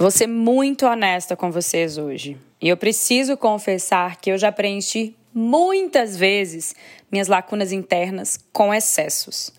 [0.00, 2.38] Vou ser muito honesta com vocês hoje.
[2.58, 6.74] E eu preciso confessar que eu já preenchi muitas vezes
[7.12, 9.52] minhas lacunas internas com excessos.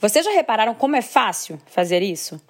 [0.00, 2.40] Vocês já repararam como é fácil fazer isso?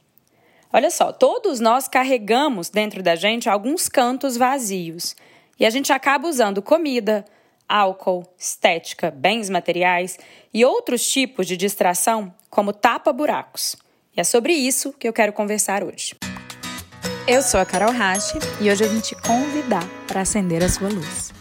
[0.73, 5.17] Olha só, todos nós carregamos dentro da gente alguns cantos vazios
[5.59, 7.25] e a gente acaba usando comida,
[7.69, 10.17] álcool, estética, bens materiais
[10.55, 13.75] e outros tipos de distração como tapa-buracos.
[14.17, 16.15] E é sobre isso que eu quero conversar hoje.
[17.29, 20.89] Eu sou a Carol Rache e hoje eu vim te convidar para acender a sua
[20.89, 21.33] luz.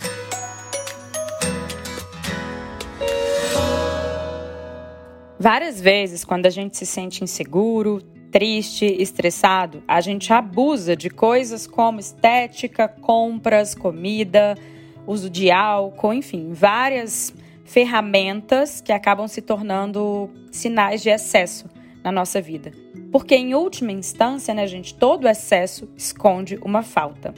[5.40, 8.02] Várias vezes, quando a gente se sente inseguro,
[8.32, 14.58] triste, estressado, a gente abusa de coisas como estética, compras, comida,
[15.06, 17.32] uso de álcool, enfim, várias
[17.64, 21.75] ferramentas que acabam se tornando sinais de excesso
[22.06, 22.72] na nossa vida.
[23.12, 27.34] Porque, em última instância, né, gente, todo excesso esconde uma falta.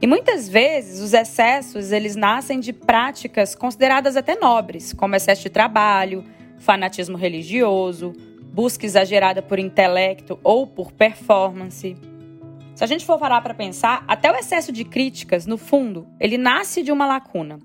[0.00, 5.50] E muitas vezes os excessos eles nascem de práticas consideradas até nobres, como excesso de
[5.50, 6.24] trabalho,
[6.56, 8.12] fanatismo religioso,
[8.52, 11.96] busca exagerada por intelecto ou por performance.
[12.76, 16.38] Se a gente for parar para pensar, até o excesso de críticas, no fundo, ele
[16.38, 17.58] nasce de uma lacuna.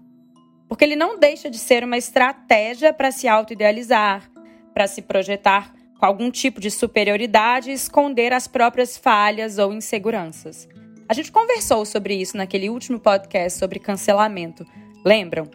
[0.68, 4.30] Porque ele não deixa de ser uma estratégia para se autoidealizar,
[4.74, 10.68] para se projetar com algum tipo de superioridade e esconder as próprias falhas ou inseguranças.
[11.08, 14.66] A gente conversou sobre isso naquele último podcast sobre cancelamento,
[15.06, 15.50] lembram?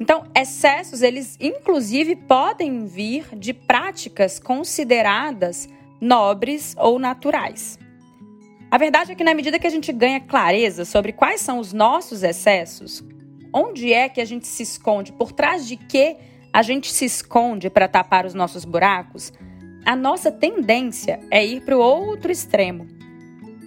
[0.00, 5.68] Então, excessos, eles inclusive podem vir de práticas consideradas
[6.00, 7.78] nobres ou naturais.
[8.70, 11.72] A verdade é que, na medida que a gente ganha clareza sobre quais são os
[11.72, 13.04] nossos excessos,
[13.52, 16.16] onde é que a gente se esconde, por trás de que
[16.52, 19.32] a gente se esconde para tapar os nossos buracos,
[19.84, 22.86] a nossa tendência é ir para o outro extremo.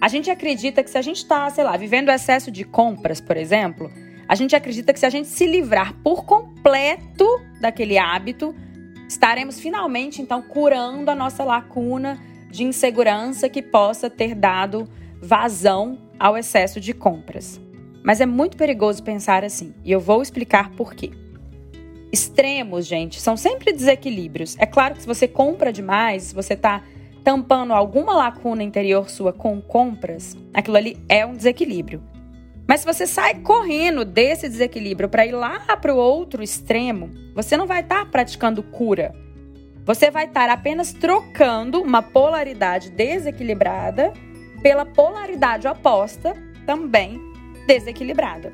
[0.00, 3.36] A gente acredita que se a gente está, sei lá, vivendo excesso de compras, por
[3.36, 3.90] exemplo,
[4.28, 7.26] a gente acredita que se a gente se livrar por completo
[7.60, 8.54] daquele hábito,
[9.08, 12.18] estaremos finalmente então curando a nossa lacuna
[12.50, 14.88] de insegurança que possa ter dado
[15.20, 17.60] vazão ao excesso de compras.
[18.02, 21.10] Mas é muito perigoso pensar assim, e eu vou explicar por quê.
[22.14, 24.54] Extremos, gente, são sempre desequilíbrios.
[24.60, 26.80] É claro que se você compra demais, se você está
[27.24, 32.00] tampando alguma lacuna interior sua com compras, aquilo ali é um desequilíbrio.
[32.68, 37.56] Mas se você sai correndo desse desequilíbrio para ir lá para o outro extremo, você
[37.56, 39.12] não vai estar tá praticando cura.
[39.84, 44.12] Você vai estar apenas trocando uma polaridade desequilibrada
[44.62, 46.32] pela polaridade oposta,
[46.64, 47.20] também
[47.66, 48.52] desequilibrada.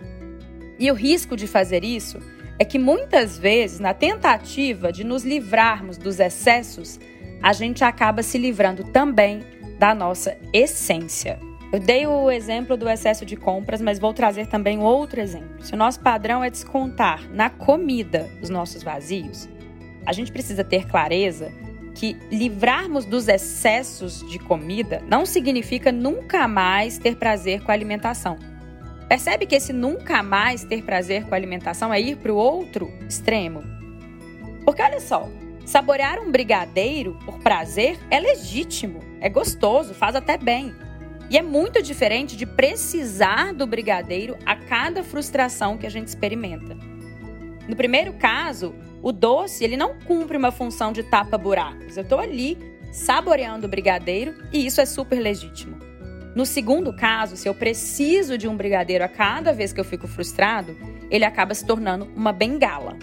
[0.79, 2.19] E o risco de fazer isso
[2.61, 7.01] é que muitas vezes, na tentativa de nos livrarmos dos excessos,
[7.43, 9.41] a gente acaba se livrando também
[9.79, 11.41] da nossa essência.
[11.73, 15.65] Eu dei o exemplo do excesso de compras, mas vou trazer também outro exemplo.
[15.65, 19.49] Se o nosso padrão é descontar na comida os nossos vazios,
[20.05, 21.51] a gente precisa ter clareza
[21.95, 28.37] que livrarmos dos excessos de comida não significa nunca mais ter prazer com a alimentação.
[29.11, 32.93] Percebe que esse nunca mais ter prazer com a alimentação é ir para o outro
[33.09, 33.61] extremo?
[34.65, 35.29] Porque olha só,
[35.67, 40.73] saborear um brigadeiro por prazer é legítimo, é gostoso, faz até bem.
[41.29, 46.77] E é muito diferente de precisar do brigadeiro a cada frustração que a gente experimenta.
[47.67, 51.97] No primeiro caso, o doce ele não cumpre uma função de tapa-buracos.
[51.97, 52.57] Eu estou ali
[52.93, 55.90] saboreando o brigadeiro e isso é super legítimo.
[56.35, 60.07] No segundo caso, se eu preciso de um brigadeiro a cada vez que eu fico
[60.07, 60.77] frustrado,
[61.11, 62.97] ele acaba se tornando uma bengala.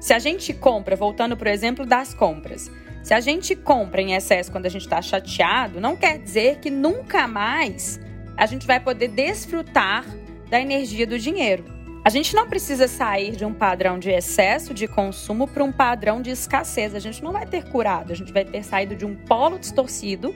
[0.00, 2.70] Se a gente compra, voltando para o exemplo das compras,
[3.02, 6.70] se a gente compra em excesso quando a gente está chateado, não quer dizer que
[6.70, 7.98] nunca mais
[8.36, 10.04] a gente vai poder desfrutar
[10.50, 11.64] da energia do dinheiro.
[12.04, 16.22] A gente não precisa sair de um padrão de excesso de consumo para um padrão
[16.22, 16.94] de escassez.
[16.94, 20.32] A gente não vai ter curado, a gente vai ter saído de um polo distorcido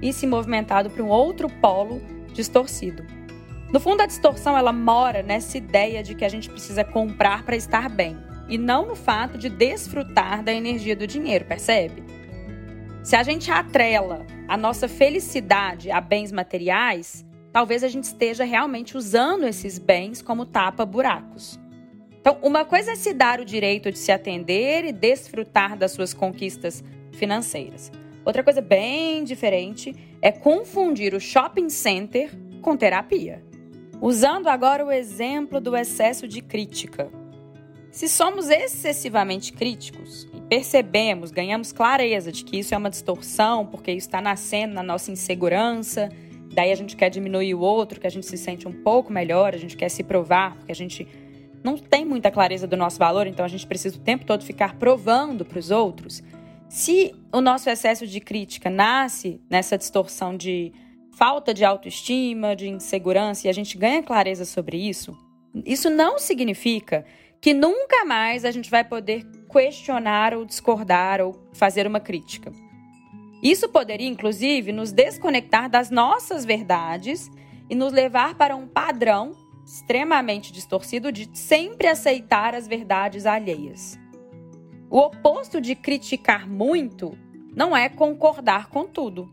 [0.00, 2.00] e se movimentado para um outro polo
[2.32, 3.04] distorcido.
[3.72, 7.56] No fundo, a distorção ela mora nessa ideia de que a gente precisa comprar para
[7.56, 8.16] estar bem
[8.48, 12.02] e não no fato de desfrutar da energia do dinheiro, percebe?
[13.02, 18.96] Se a gente atrela a nossa felicidade a bens materiais, talvez a gente esteja realmente
[18.96, 21.60] usando esses bens como tapa-buracos.
[22.20, 26.12] Então, uma coisa é se dar o direito de se atender e desfrutar das suas
[26.12, 27.92] conquistas financeiras.
[28.28, 32.30] Outra coisa bem diferente é confundir o shopping center
[32.60, 33.42] com terapia.
[34.02, 37.10] Usando agora o exemplo do excesso de crítica.
[37.90, 43.92] Se somos excessivamente críticos e percebemos, ganhamos clareza de que isso é uma distorção, porque
[43.92, 46.10] isso está nascendo na nossa insegurança
[46.58, 49.54] daí a gente quer diminuir o outro, que a gente se sente um pouco melhor,
[49.54, 51.06] a gente quer se provar, porque a gente
[51.62, 54.74] não tem muita clareza do nosso valor, então a gente precisa o tempo todo ficar
[54.74, 56.20] provando para os outros.
[56.68, 60.72] Se o nosso excesso de crítica nasce nessa distorção de
[61.12, 65.16] falta de autoestima, de insegurança, e a gente ganha clareza sobre isso,
[65.64, 67.06] isso não significa
[67.40, 72.52] que nunca mais a gente vai poder questionar ou discordar ou fazer uma crítica.
[73.42, 77.30] Isso poderia, inclusive, nos desconectar das nossas verdades
[77.70, 79.32] e nos levar para um padrão
[79.64, 83.98] extremamente distorcido de sempre aceitar as verdades alheias.
[84.90, 87.16] O oposto de criticar muito
[87.54, 89.30] não é concordar com tudo.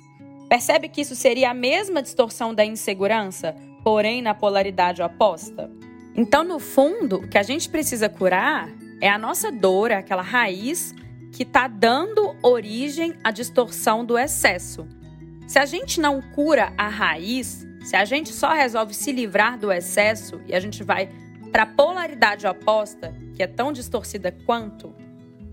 [0.49, 5.71] Percebe que isso seria a mesma distorção da insegurança, porém na polaridade oposta?
[6.15, 8.69] Então, no fundo, o que a gente precisa curar
[9.01, 10.93] é a nossa dor, aquela raiz
[11.31, 14.87] que está dando origem à distorção do excesso.
[15.47, 19.71] Se a gente não cura a raiz, se a gente só resolve se livrar do
[19.71, 21.09] excesso e a gente vai
[21.51, 24.95] para a polaridade oposta, que é tão distorcida quanto,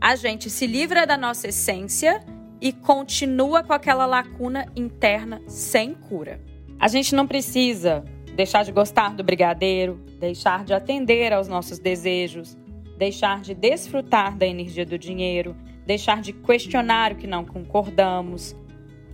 [0.03, 2.25] a gente se livra da nossa essência
[2.61, 6.41] e continua com aquela lacuna interna sem cura.
[6.77, 8.05] A gente não precisa
[8.35, 12.59] deixar de gostar do brigadeiro, deixar de atender aos nossos desejos,
[12.99, 15.55] deixar de desfrutar da energia do dinheiro,
[15.87, 18.57] deixar de questionar o que não concordamos.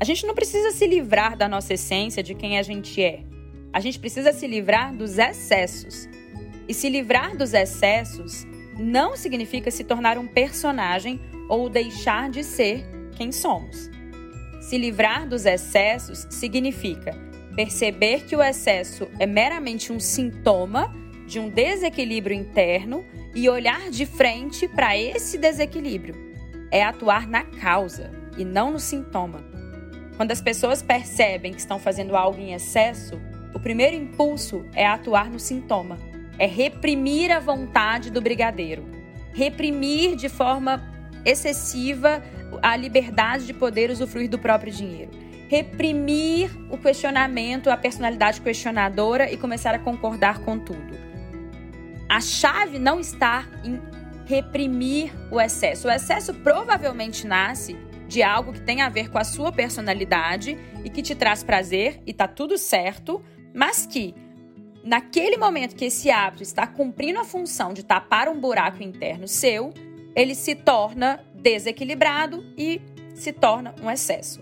[0.00, 3.24] A gente não precisa se livrar da nossa essência, de quem a gente é.
[3.74, 6.08] A gente precisa se livrar dos excessos.
[6.66, 8.46] E se livrar dos excessos
[8.78, 12.86] não significa se tornar um personagem ou deixar de ser
[13.16, 13.90] quem somos.
[14.60, 17.16] Se livrar dos excessos significa
[17.56, 20.94] perceber que o excesso é meramente um sintoma
[21.26, 23.04] de um desequilíbrio interno
[23.34, 26.14] e olhar de frente para esse desequilíbrio.
[26.70, 29.44] É atuar na causa e não no sintoma.
[30.16, 33.20] Quando as pessoas percebem que estão fazendo algo em excesso,
[33.54, 35.98] o primeiro impulso é atuar no sintoma,
[36.38, 38.84] é reprimir a vontade do brigadeiro,
[39.32, 40.82] reprimir de forma
[41.24, 42.22] excessiva
[42.62, 49.36] a liberdade de poder usufruir do próprio dinheiro reprimir o questionamento, a personalidade questionadora e
[49.36, 50.96] começar a concordar com tudo.
[52.08, 53.80] A chave não está em
[54.26, 55.88] reprimir o excesso.
[55.88, 57.76] O excesso provavelmente nasce
[58.06, 62.00] de algo que tem a ver com a sua personalidade e que te traz prazer
[62.06, 63.22] e tá tudo certo,
[63.54, 64.14] mas que
[64.84, 69.72] naquele momento que esse hábito está cumprindo a função de tapar um buraco interno seu,
[70.14, 72.80] ele se torna desequilibrado e
[73.14, 74.40] se torna um excesso.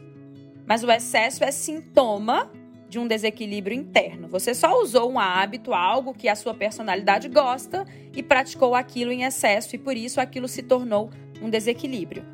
[0.67, 2.51] Mas o excesso é sintoma
[2.89, 4.29] de um desequilíbrio interno.
[4.29, 7.85] Você só usou um hábito, algo que a sua personalidade gosta
[8.15, 11.11] e praticou aquilo em excesso e por isso aquilo se tornou
[11.43, 12.25] um desequilíbrio.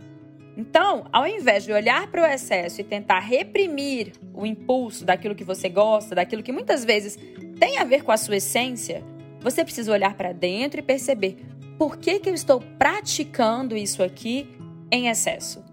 [0.57, 5.45] Então, ao invés de olhar para o excesso e tentar reprimir o impulso daquilo que
[5.45, 7.19] você gosta, daquilo que muitas vezes
[7.59, 9.03] tem a ver com a sua essência,
[9.41, 11.39] você precisa olhar para dentro e perceber
[11.79, 14.49] por que, que eu estou praticando isso aqui
[14.91, 15.65] em excesso.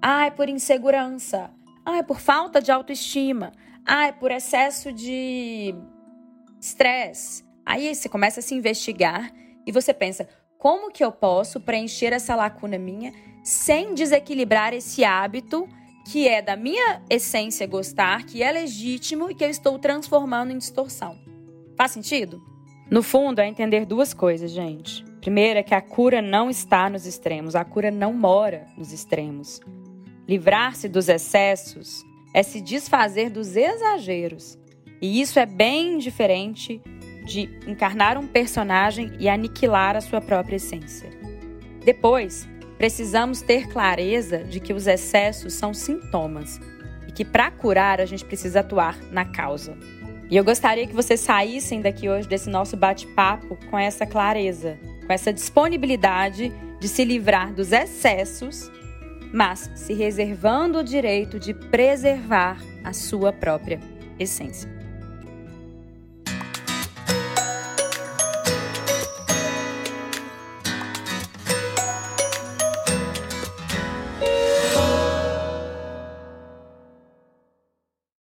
[0.00, 1.50] Ah, é por insegurança.
[1.84, 3.52] Ah, é por falta de autoestima.
[3.84, 5.74] Ah, é por excesso de
[6.60, 7.44] estresse.
[7.66, 9.32] Aí você começa a se investigar
[9.66, 13.12] e você pensa: como que eu posso preencher essa lacuna minha
[13.48, 15.66] sem desequilibrar esse hábito
[16.04, 20.58] que é da minha essência gostar, que é legítimo e que eu estou transformando em
[20.58, 21.18] distorção?
[21.74, 22.42] Faz sentido?
[22.90, 25.02] No fundo, é entender duas coisas, gente.
[25.22, 29.60] Primeiro é que a cura não está nos extremos, a cura não mora nos extremos.
[30.28, 34.58] Livrar-se dos excessos é se desfazer dos exageros.
[35.00, 36.82] E isso é bem diferente
[37.24, 41.08] de encarnar um personagem e aniquilar a sua própria essência.
[41.82, 42.46] Depois,
[42.78, 46.60] precisamos ter clareza de que os excessos são sintomas
[47.06, 49.76] e que para curar a gente precisa atuar na causa.
[50.30, 55.12] E eu gostaria que vocês saíssem daqui hoje desse nosso bate-papo com essa clareza, com
[55.12, 58.70] essa disponibilidade de se livrar dos excessos
[59.32, 63.80] mas se reservando o direito de preservar a sua própria
[64.18, 64.77] essência.